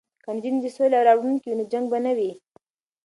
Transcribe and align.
که 0.23 0.29
نجونې 0.35 0.59
د 0.63 0.67
سولې 0.75 0.99
راوړونکې 1.07 1.45
وي 1.49 1.55
نو 1.59 1.63
جنګ 1.71 1.85
به 1.91 1.99
نه 2.05 2.11
وي. 2.17 2.31